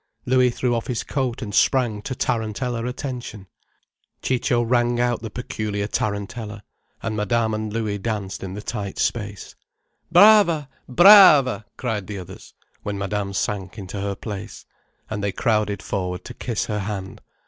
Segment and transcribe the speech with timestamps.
[0.25, 3.45] Louis threw off his coat and sprang to tarantella attention,
[4.23, 6.63] Ciccio rang out the peculiar tarantella,
[7.03, 9.53] and Madame and Louis danced in the tight space.
[10.11, 14.65] "Brava—Brava!" cried the others, when Madame sank into her place.
[15.07, 17.21] And they crowded forward to kiss her hand.